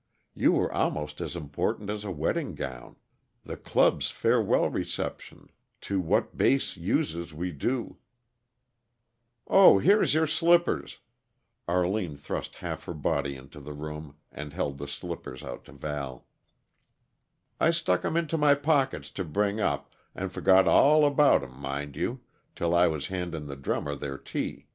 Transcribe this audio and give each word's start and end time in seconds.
"You 0.33 0.53
were 0.53 0.73
almost 0.73 1.21
as 1.21 1.35
important 1.35 1.91
as 1.91 2.03
a 2.03 2.09
wedding 2.09 2.55
gown; 2.55 2.95
the 3.43 3.55
club's 3.55 4.09
farewell 4.09 4.67
reception 4.67 5.49
'To 5.79 5.99
what 5.99 6.35
base 6.35 6.75
uses 6.75 7.35
we 7.35 7.51
do'" 7.51 7.97
"Oh, 9.47 9.77
here's 9.77 10.15
your 10.15 10.25
slippers!" 10.25 10.97
Arline 11.67 12.17
thrust 12.17 12.55
half 12.55 12.85
her 12.85 12.95
body 12.95 13.35
into 13.35 13.59
the 13.59 13.73
room 13.73 14.15
and 14.31 14.53
held 14.53 14.79
the 14.79 14.87
slippers 14.87 15.43
out 15.43 15.65
to 15.65 15.71
Val. 15.73 16.25
"I 17.59 17.69
stuck 17.69 18.03
'em 18.03 18.17
into 18.17 18.39
my 18.39 18.55
pockets 18.55 19.11
to 19.11 19.23
bring 19.23 19.59
up, 19.59 19.93
and 20.15 20.31
forgot 20.31 20.67
all 20.67 21.05
about 21.05 21.43
'em, 21.43 21.53
mind 21.59 21.95
you, 21.95 22.21
till 22.55 22.73
I 22.73 22.87
was 22.87 23.05
handin' 23.13 23.45
the 23.45 23.55
drummers 23.55 23.99
their 23.99 24.17
tea. 24.17 24.65